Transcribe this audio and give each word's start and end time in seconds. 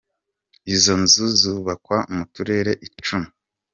Izo 0.73 0.93
nzu 1.03 1.23
zubakwa 1.39 1.97
mu 2.15 2.23
turere 2.33 2.71
icumi. 2.87 3.29